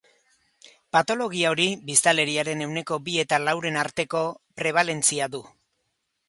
Patologia 0.95 1.51
hori 1.55 1.67
biztanleriaren 1.89 2.63
ehuneko 2.67 2.99
bi 3.09 3.19
eta 3.25 3.39
lauaren 3.49 3.79
arteko 3.83 4.23
prebalentzia 4.63 5.31
du. 5.37 5.45